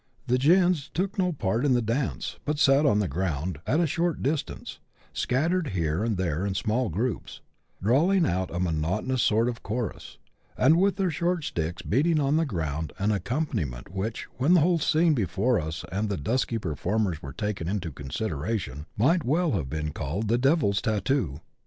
The" 0.25 0.39
gins" 0.49 0.89
took 0.95 1.19
no 1.19 1.31
part 1.31 1.63
in 1.63 1.75
the 1.75 1.79
dance, 1.83 2.39
but 2.43 2.57
sat 2.57 2.87
on 2.87 2.97
the 2.97 3.07
ground 3.07 3.59
at 3.67 3.79
a 3.79 3.85
short 3.85 4.23
distance, 4.23 4.79
scattered 5.13 5.67
here 5.77 6.03
and 6.03 6.17
there 6.17 6.43
in 6.43 6.55
small 6.55 6.89
groups, 6.89 7.41
drawling 7.83 8.25
out 8.25 8.49
a 8.49 8.59
monotonous 8.59 9.21
sort 9.21 9.47
of 9.47 9.61
chorus, 9.61 10.17
and 10.57 10.79
with 10.79 10.95
their 10.95 11.11
short 11.11 11.43
sticks 11.43 11.83
beating 11.83 12.19
on 12.19 12.35
the 12.37 12.47
ground 12.47 12.93
an 12.97 13.11
accompaniment 13.11 13.93
which, 13.93 14.23
when 14.39 14.55
the 14.55 14.61
whole 14.61 14.79
scene 14.79 15.13
before 15.13 15.59
us 15.59 15.85
and 15.91 16.09
the 16.09 16.17
dusky 16.17 16.57
performers 16.57 17.21
were 17.21 17.31
taken 17.31 17.67
into 17.67 17.91
consideration, 17.91 18.87
might 18.97 19.23
well 19.23 19.51
have 19.51 19.69
been 19.69 19.91
called 19.91 20.29
the 20.29 20.37
devil's 20.39 20.81
tattoo. 20.81 21.41